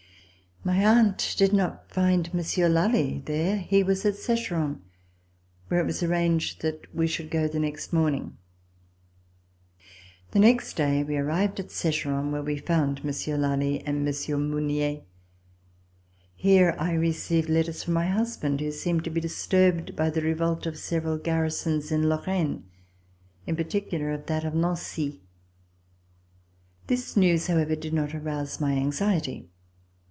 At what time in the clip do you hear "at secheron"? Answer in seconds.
4.05-4.81, 11.59-12.31